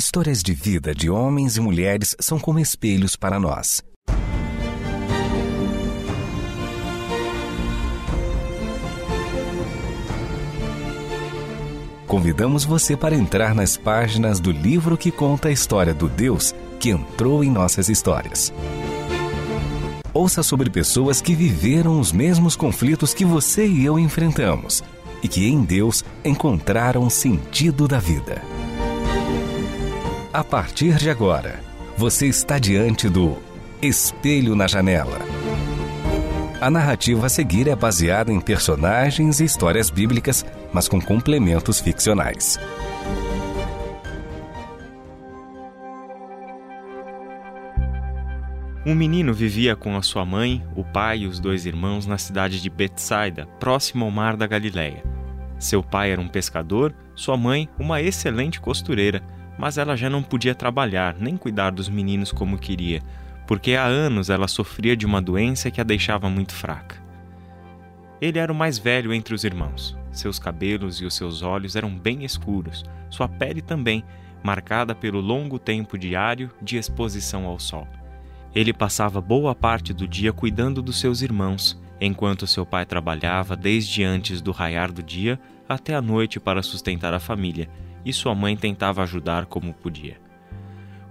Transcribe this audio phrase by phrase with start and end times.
[0.00, 3.84] Histórias de vida de homens e mulheres são como espelhos para nós.
[12.06, 16.88] Convidamos você para entrar nas páginas do livro que conta a história do Deus que
[16.88, 18.50] entrou em nossas histórias.
[20.14, 24.82] Ouça sobre pessoas que viveram os mesmos conflitos que você e eu enfrentamos
[25.22, 28.40] e que em Deus encontraram sentido da vida.
[30.32, 31.58] A partir de agora,
[31.96, 33.36] você está diante do
[33.82, 35.18] Espelho na Janela.
[36.60, 42.60] A narrativa a seguir é baseada em personagens e histórias bíblicas, mas com complementos ficcionais.
[48.86, 52.62] Um menino vivia com a sua mãe, o pai e os dois irmãos na cidade
[52.62, 55.02] de Betsaida, próximo ao mar da Galileia.
[55.58, 59.20] Seu pai era um pescador, sua mãe uma excelente costureira,
[59.58, 63.02] mas ela já não podia trabalhar nem cuidar dos meninos como queria,
[63.46, 67.02] porque há anos ela sofria de uma doença que a deixava muito fraca.
[68.20, 69.98] Ele era o mais velho entre os irmãos.
[70.12, 74.04] Seus cabelos e os seus olhos eram bem escuros, sua pele também,
[74.42, 77.86] marcada pelo longo tempo diário de exposição ao sol.
[78.54, 84.02] Ele passava boa parte do dia cuidando dos seus irmãos, enquanto seu pai trabalhava desde
[84.02, 87.68] antes do raiar do dia até a noite para sustentar a família,
[88.04, 90.16] e sua mãe tentava ajudar como podia.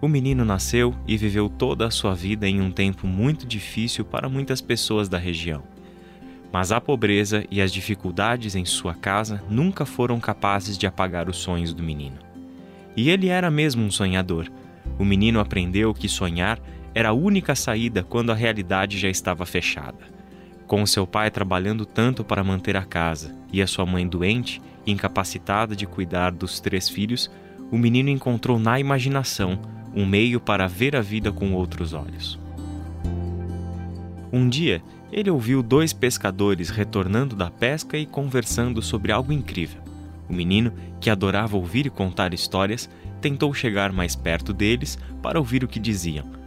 [0.02, 4.30] O menino nasceu e viveu toda a sua vida em um tempo muito difícil para
[4.30, 5.64] muitas pessoas da região.
[6.52, 11.38] Mas a pobreza e as dificuldades em sua casa nunca foram capazes de apagar os
[11.38, 12.18] sonhos do menino.
[12.96, 14.48] E ele era mesmo um sonhador.
[14.98, 16.60] O menino aprendeu que sonhar
[16.96, 20.00] era a única saída quando a realidade já estava fechada.
[20.66, 25.76] Com seu pai trabalhando tanto para manter a casa e a sua mãe doente incapacitada
[25.76, 27.30] de cuidar dos três filhos,
[27.72, 29.60] o menino encontrou na imaginação
[29.94, 32.40] um meio para ver a vida com outros olhos.
[34.32, 39.82] Um dia, ele ouviu dois pescadores retornando da pesca e conversando sobre algo incrível.
[40.30, 42.90] O menino, que adorava ouvir e contar histórias,
[43.20, 46.40] tentou chegar mais perto deles para ouvir o que diziam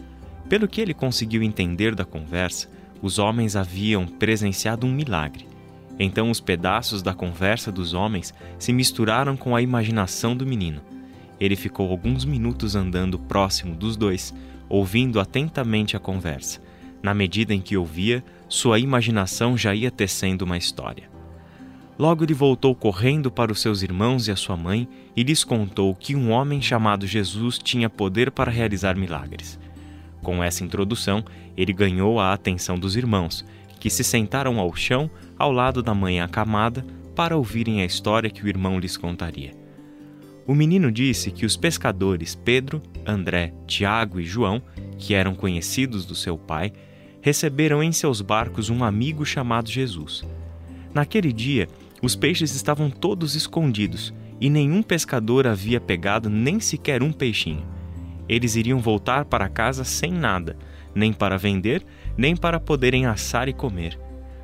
[0.53, 2.69] pelo que ele conseguiu entender da conversa,
[3.01, 5.49] os homens haviam presenciado um milagre.
[6.05, 10.81] Então os pedaços da conversa dos homens se misturaram com a imaginação do menino.
[11.39, 14.35] Ele ficou alguns minutos andando próximo dos dois,
[14.69, 16.61] ouvindo atentamente a conversa.
[17.01, 21.09] Na medida em que ouvia, sua imaginação já ia tecendo uma história.
[21.97, 25.95] Logo ele voltou correndo para os seus irmãos e a sua mãe e lhes contou
[25.95, 29.57] que um homem chamado Jesus tinha poder para realizar milagres.
[30.21, 31.25] Com essa introdução,
[31.57, 33.45] ele ganhou a atenção dos irmãos,
[33.83, 38.45] que se sentaram ao chão ao lado da mãe acamada para ouvirem a história que
[38.45, 39.51] o irmão lhes contaria.
[40.47, 44.63] O menino disse que os pescadores Pedro, André, Tiago e João,
[44.97, 46.73] que eram conhecidos do seu pai,
[47.21, 50.23] receberam em seus barcos um amigo chamado Jesus.
[50.95, 51.67] Naquele dia,
[52.01, 57.67] os peixes estavam todos escondidos e nenhum pescador havia pegado nem sequer um peixinho
[58.29, 60.57] eles iriam voltar para casa sem nada,
[60.95, 61.85] nem para vender,
[62.17, 63.99] nem para poderem assar e comer.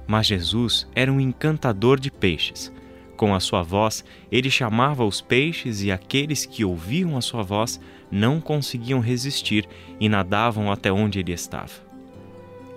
[0.06, 2.72] Mas Jesus era um encantador de peixes.
[3.16, 7.81] Com a sua voz, ele chamava os peixes e aqueles que ouviam a sua voz
[8.10, 9.69] não conseguiam resistir
[10.00, 11.72] e nadavam até onde ele estava.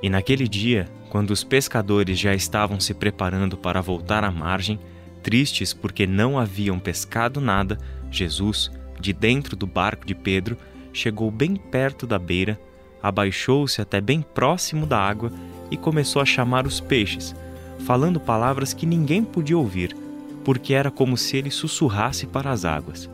[0.01, 4.79] E naquele dia, quando os pescadores já estavam se preparando para voltar à margem,
[5.21, 7.77] tristes porque não haviam pescado nada,
[8.09, 10.57] Jesus, de dentro do barco de Pedro,
[10.91, 12.59] chegou bem perto da beira,
[13.01, 15.31] abaixou-se até bem próximo da água
[15.69, 17.35] e começou a chamar os peixes,
[17.79, 19.95] falando palavras que ninguém podia ouvir,
[20.43, 23.09] porque era como se ele sussurrasse para as águas.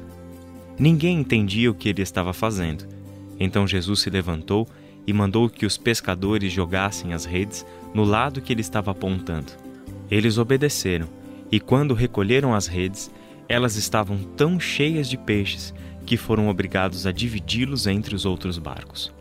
[0.79, 2.87] Ninguém entendia o que ele estava fazendo.
[3.39, 4.67] Então Jesus se levantou
[5.05, 9.51] e mandou que os pescadores jogassem as redes no lado que ele estava apontando.
[10.11, 11.07] Eles obedeceram,
[11.51, 13.09] e quando recolheram as redes,
[13.47, 15.73] elas estavam tão cheias de peixes
[16.05, 19.13] que foram obrigados a dividi-los entre os outros barcos.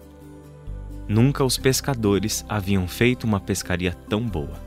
[1.09, 4.65] Nunca os pescadores haviam feito uma pescaria tão boa.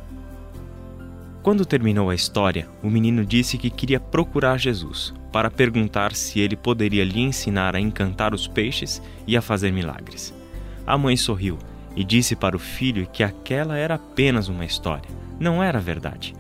[1.42, 6.56] Quando terminou a história, o menino disse que queria procurar Jesus para perguntar se ele
[6.56, 10.34] poderia lhe ensinar a encantar os peixes e a fazer milagres.
[10.86, 11.58] A mãe sorriu
[11.96, 15.10] e disse para o filho que aquela era apenas uma história,
[15.40, 16.34] não era verdade.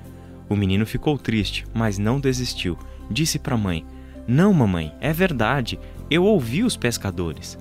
[0.49, 2.77] O menino ficou triste, mas não desistiu.
[3.09, 3.85] Disse para a mãe:
[4.31, 5.79] não, mamãe, é verdade.
[6.07, 7.57] Eu ouvi os pescadores.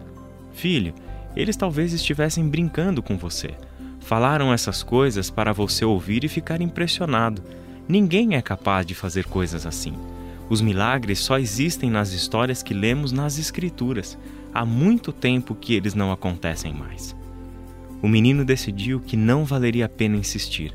[0.52, 0.93] Filho,
[1.38, 3.55] eles talvez estivessem brincando com você.
[4.00, 7.44] Falaram essas coisas para você ouvir e ficar impressionado.
[7.88, 9.94] Ninguém é capaz de fazer coisas assim.
[10.50, 14.19] Os milagres só existem nas histórias que lemos nas Escrituras.
[14.52, 17.14] Há muito tempo que eles não acontecem mais.
[18.02, 20.73] O menino decidiu que não valeria a pena insistir.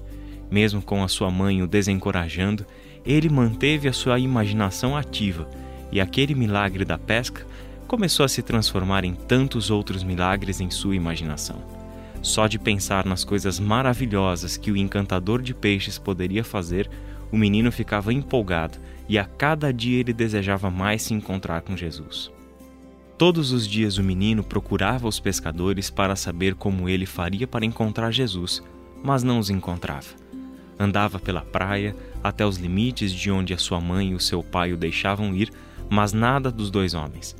[0.49, 2.65] Mesmo com a sua mãe o desencorajando,
[3.05, 5.49] ele manteve a sua imaginação ativa
[5.91, 7.45] e aquele milagre da pesca
[7.87, 11.61] começou a se transformar em tantos outros milagres em sua imaginação.
[12.21, 16.89] Só de pensar nas coisas maravilhosas que o encantador de peixes poderia fazer,
[17.31, 18.77] o menino ficava empolgado
[19.09, 22.31] e a cada dia ele desejava mais se encontrar com Jesus.
[23.17, 28.11] Todos os dias o menino procurava os pescadores para saber como ele faria para encontrar
[28.11, 28.61] Jesus,
[29.03, 30.07] mas não os encontrava.
[30.79, 34.73] Andava pela praia até os limites de onde a sua mãe e o seu pai
[34.73, 35.51] o deixavam ir,
[35.89, 37.35] mas nada dos dois homens.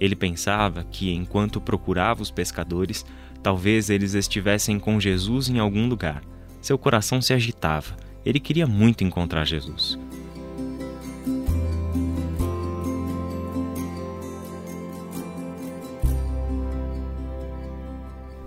[0.00, 3.04] Ele pensava que, enquanto procurava os pescadores,
[3.42, 6.22] talvez eles estivessem com Jesus em algum lugar.
[6.60, 7.94] Seu coração se agitava.
[8.24, 9.98] Ele queria muito encontrar Jesus.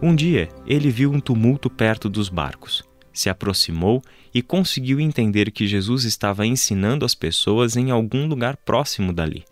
[0.02, 2.84] Um dia, ele viu um tumulto perto dos barcos
[3.14, 4.02] se aproximou
[4.34, 9.46] e conseguiu entender que Jesus estava ensinando as pessoas em algum lugar próximo dali.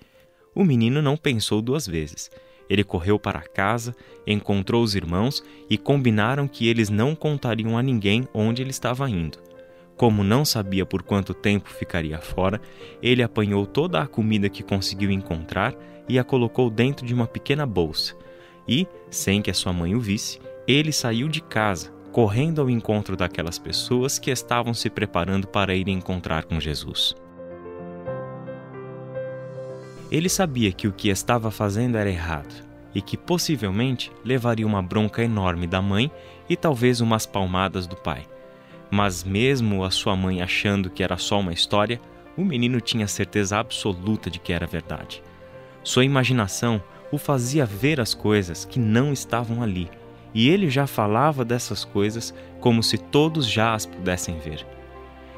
[0.54, 2.30] O menino não pensou duas vezes.
[2.70, 3.96] Ele correu para casa,
[4.26, 9.40] encontrou os irmãos e combinaram que eles não contariam a ninguém onde ele estava indo.
[9.98, 12.60] Como não sabia por quanto tempo ficaria fora,
[13.02, 15.76] ele apanhou toda a comida que conseguiu encontrar
[16.08, 18.16] e a colocou dentro de uma pequena bolsa.
[18.68, 23.16] E, sem que a sua mãe o visse, ele saiu de casa, correndo ao encontro
[23.16, 27.16] daquelas pessoas que estavam se preparando para ir encontrar com Jesus.
[30.12, 32.54] Ele sabia que o que estava fazendo era errado
[32.94, 36.12] e que possivelmente levaria uma bronca enorme da mãe
[36.50, 38.28] e talvez umas palmadas do pai.
[38.90, 42.02] Mas, mesmo a sua mãe achando que era só uma história,
[42.36, 45.24] o menino tinha certeza absoluta de que era verdade.
[45.82, 49.90] Sua imaginação o fazia ver as coisas que não estavam ali
[50.34, 54.66] e ele já falava dessas coisas como se todos já as pudessem ver.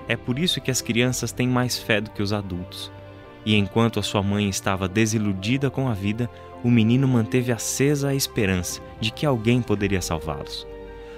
[0.08, 2.92] É por isso que as crianças têm mais fé do que os adultos.
[3.46, 6.30] E enquanto a sua mãe estava desiludida com a vida,
[6.64, 10.66] o menino manteve acesa a esperança de que alguém poderia salvá-los.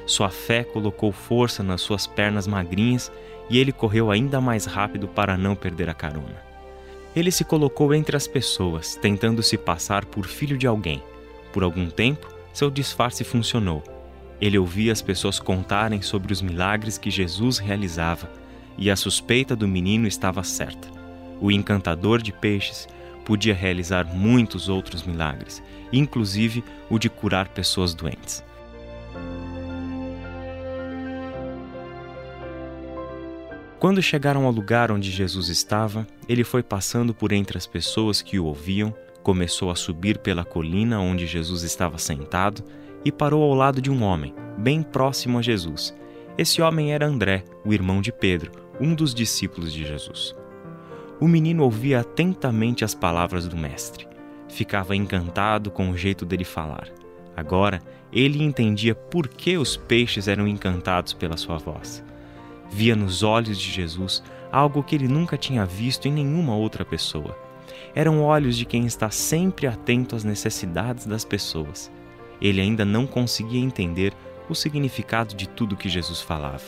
[0.06, 3.12] Sua fé colocou força nas suas pernas magrinhas
[3.50, 6.44] e ele correu ainda mais rápido para não perder a carona.
[7.16, 11.02] Ele se colocou entre as pessoas, tentando se passar por filho de alguém.
[11.54, 13.82] Por algum tempo, seu disfarce funcionou.
[14.42, 18.30] Ele ouvia as pessoas contarem sobre os milagres que Jesus realizava,
[18.78, 20.95] e a suspeita do menino estava certa.
[21.42, 22.88] O encantador de peixes
[23.26, 25.62] podia realizar muitos outros milagres,
[25.92, 28.44] inclusive o de curar pessoas doentes.
[33.80, 38.40] Quando chegaram ao lugar onde Jesus estava, ele foi passando por entre as pessoas que
[38.40, 38.94] o ouviam
[39.26, 42.64] Começou a subir pela colina onde Jesus estava sentado
[43.04, 45.96] e parou ao lado de um homem, bem próximo a Jesus.
[46.38, 50.36] Esse homem era André, o irmão de Pedro, um dos discípulos de Jesus.
[51.20, 54.08] O menino ouvia atentamente as palavras do Mestre.
[54.48, 56.88] Ficava encantado com o jeito dele falar.
[57.36, 57.82] Agora,
[58.12, 62.04] ele entendia por que os peixes eram encantados pela sua voz.
[62.70, 67.46] Via nos olhos de Jesus algo que ele nunca tinha visto em nenhuma outra pessoa
[67.96, 71.90] eram olhos de quem está sempre atento às necessidades das pessoas.
[72.42, 74.14] Ele ainda não conseguia entender
[74.50, 76.64] o significado de tudo que Jesus falava,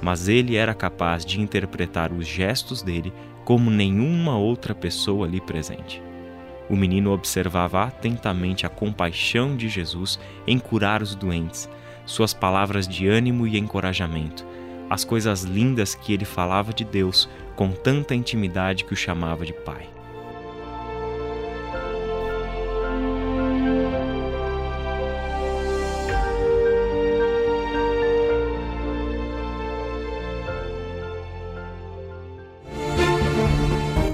[0.00, 3.12] mas ele era capaz de interpretar os gestos dele
[3.48, 6.02] como nenhuma outra pessoa ali presente.
[6.68, 11.66] O menino observava atentamente a compaixão de Jesus em curar os doentes,
[12.04, 14.46] suas palavras de ânimo e encorajamento,
[14.90, 17.26] as coisas lindas que ele falava de Deus
[17.56, 19.88] com tanta intimidade que o chamava de Pai.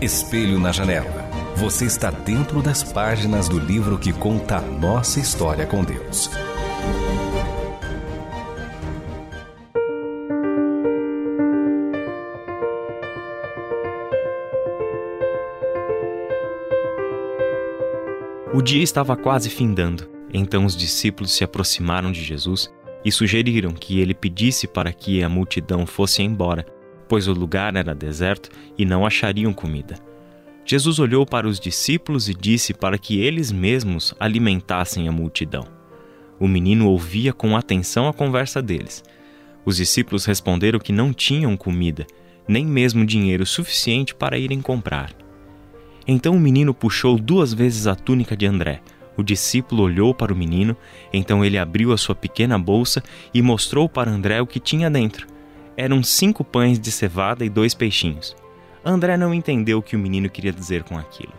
[0.05, 1.31] Espelho na janela.
[1.57, 6.29] Você está dentro das páginas do livro que conta a nossa história com Deus.
[18.53, 20.07] O dia estava quase findando.
[20.31, 22.71] Então os discípulos se aproximaram de Jesus
[23.03, 26.74] e sugeriram que ele pedisse para que a multidão fosse embora
[27.09, 29.97] pois o lugar era deserto e não achariam comida.
[30.65, 35.65] Jesus olhou para os discípulos e disse para que eles mesmos alimentassem a multidão.
[36.41, 39.05] O menino ouvia com atenção a conversa deles.
[39.65, 42.07] Os discípulos responderam que não tinham comida,
[42.49, 45.15] nem mesmo dinheiro suficiente para irem comprar.
[46.07, 48.81] Então o menino puxou duas vezes a túnica de André.
[49.17, 50.77] O discípulo olhou para o menino,
[51.13, 55.34] então ele abriu a sua pequena bolsa e mostrou para André o que tinha dentro.
[55.77, 58.37] Eram cinco pães de cevada e dois peixinhos.
[58.85, 61.33] André não entendeu o que o menino queria dizer com aquilo.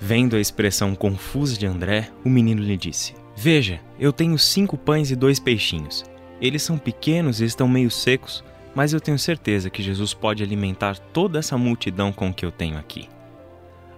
[0.00, 5.10] Vendo a expressão confusa de André, o menino lhe disse: Veja, eu tenho cinco pães
[5.10, 6.04] e dois peixinhos.
[6.40, 8.42] Eles são pequenos e estão meio secos,
[8.74, 12.50] mas eu tenho certeza que Jesus pode alimentar toda essa multidão com o que eu
[12.50, 13.08] tenho aqui.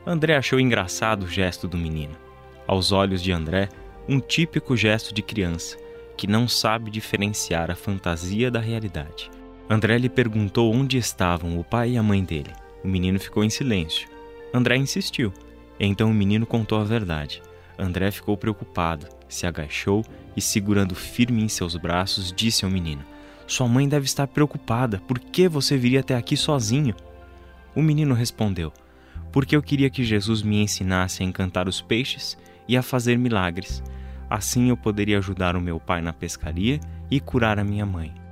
[0.07, 2.15] André achou engraçado o gesto do menino.
[2.67, 3.69] Aos olhos de André,
[4.09, 5.77] um típico gesto de criança,
[6.17, 9.31] que não sabe diferenciar a fantasia da realidade.
[9.69, 12.53] André lhe perguntou onde estavam o pai e a mãe dele.
[12.85, 14.09] O menino ficou em silêncio.
[14.53, 15.33] André insistiu.
[15.81, 17.43] Então o menino contou a verdade.
[17.79, 20.05] André ficou preocupado, se agachou
[20.37, 23.03] e, segurando firme em seus braços, disse ao menino:
[23.47, 25.01] Sua mãe deve estar preocupada.
[25.09, 26.95] Por que você viria até aqui sozinho?
[27.75, 28.73] O menino respondeu:
[29.33, 32.37] Porque eu queria que Jesus me ensinasse a encantar os peixes
[32.69, 33.83] e a fazer milagres.
[34.29, 36.79] Assim eu poderia ajudar o meu pai na pescaria
[37.11, 38.24] e curar a minha mãe.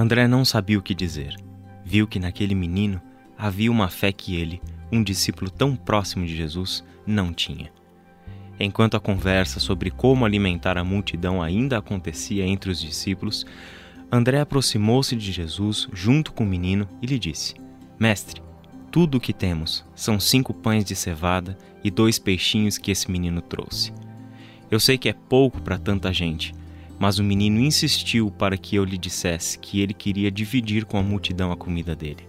[0.00, 1.34] André não sabia o que dizer.
[1.84, 3.02] Viu que naquele menino
[3.36, 4.62] havia uma fé que ele,
[4.92, 7.72] um discípulo tão próximo de Jesus, não tinha.
[8.60, 13.44] Enquanto a conversa sobre como alimentar a multidão ainda acontecia entre os discípulos,
[14.10, 17.56] André aproximou-se de Jesus junto com o menino e lhe disse:
[17.98, 18.40] Mestre,
[18.92, 23.42] tudo o que temos são cinco pães de cevada e dois peixinhos que esse menino
[23.42, 23.92] trouxe.
[24.70, 26.54] Eu sei que é pouco para tanta gente,
[26.98, 31.02] mas o menino insistiu para que eu lhe dissesse que ele queria dividir com a
[31.02, 32.26] multidão a comida dele.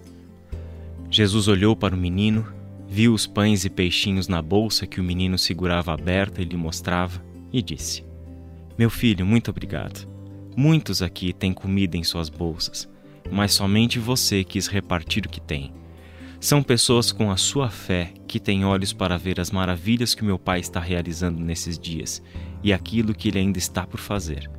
[1.10, 2.46] Jesus olhou para o menino
[2.92, 7.24] Viu os pães e peixinhos na bolsa que o menino segurava aberta e lhe mostrava,
[7.54, 8.04] e disse:
[8.76, 10.10] Meu filho, muito obrigado.
[10.58, 12.90] Muitos aqui têm comida em suas bolsas,
[13.32, 15.72] mas somente você quis repartir o que tem.
[16.40, 20.40] São pessoas com a sua fé que têm olhos para ver as maravilhas que meu
[20.40, 22.24] pai está realizando nesses dias
[22.64, 24.50] e aquilo que ele ainda está por fazer.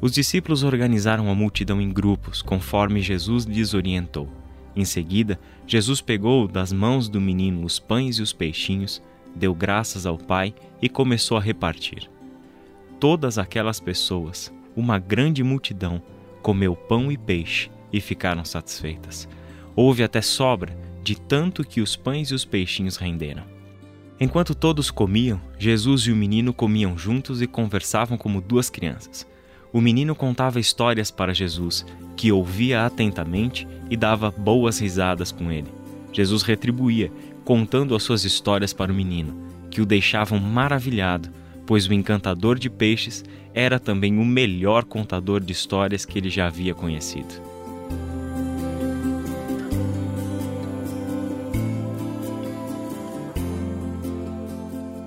[0.00, 4.28] Os discípulos organizaram a multidão em grupos, conforme Jesus lhes orientou.
[4.76, 9.02] Em seguida, Jesus pegou das mãos do menino os pães e os peixinhos,
[9.34, 12.10] deu graças ao Pai e começou a repartir.
[12.98, 16.02] Todas aquelas pessoas, uma grande multidão,
[16.42, 19.28] comeu pão e peixe e ficaram satisfeitas.
[19.76, 23.44] Houve até sobra de tanto que os pães e os peixinhos renderam.
[24.18, 29.26] Enquanto todos comiam, Jesus e o menino comiam juntos e conversavam como duas crianças.
[29.74, 31.84] O menino contava histórias para Jesus,
[32.16, 35.66] que ouvia atentamente e dava boas risadas com ele.
[36.12, 37.10] Jesus retribuía,
[37.44, 39.36] contando as suas histórias para o menino,
[39.72, 41.28] que o deixavam maravilhado,
[41.66, 46.46] pois o encantador de peixes era também o melhor contador de histórias que ele já
[46.46, 47.34] havia conhecido.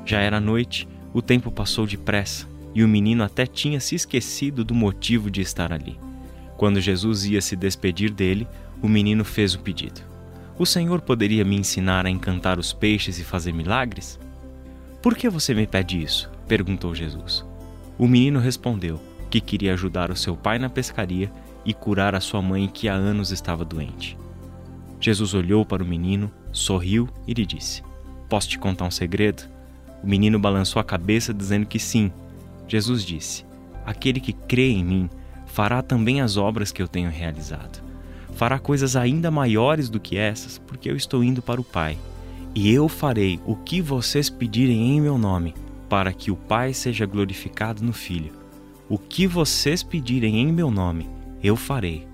[0.05, 4.75] Já era noite, o tempo passou depressa e o menino até tinha se esquecido do
[4.75, 5.99] motivo de estar ali.
[6.55, 8.47] Quando Jesus ia se despedir dele,
[8.83, 9.99] o menino fez o pedido:
[10.59, 14.19] O Senhor poderia me ensinar a encantar os peixes e fazer milagres?
[15.01, 16.29] Por que você me pede isso?
[16.47, 17.43] perguntou Jesus.
[17.97, 21.31] O menino respondeu que queria ajudar o seu pai na pescaria
[21.65, 24.15] e curar a sua mãe que há anos estava doente.
[25.01, 27.81] Jesus olhou para o menino, sorriu e lhe disse:
[28.29, 29.49] Posso te contar um segredo?
[30.03, 32.11] O menino balançou a cabeça dizendo que sim,
[32.67, 33.45] Jesus disse:
[33.85, 35.09] Aquele que crê em mim
[35.45, 37.81] fará também as obras que eu tenho realizado.
[38.33, 41.97] Fará coisas ainda maiores do que essas, porque eu estou indo para o Pai.
[42.53, 45.55] E eu farei o que vocês pedirem em meu nome,
[45.89, 48.31] para que o Pai seja glorificado no Filho.
[48.89, 51.09] O que vocês pedirem em meu nome,
[51.43, 52.07] eu farei.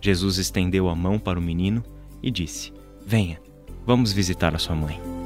[0.00, 1.82] Jesus estendeu a mão para o menino
[2.22, 2.72] e disse:
[3.04, 3.40] Venha,
[3.84, 5.17] vamos visitar a sua mãe.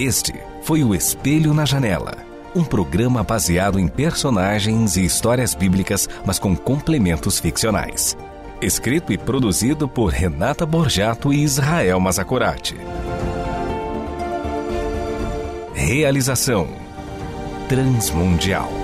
[0.00, 2.16] Este foi o Espelho na Janela,
[2.56, 8.16] um programa baseado em personagens e histórias bíblicas, mas com complementos ficcionais.
[8.62, 12.78] Escrito e produzido por Renata Borjato e Israel Mazacorati.
[15.74, 16.66] Realização
[17.68, 18.79] Transmundial.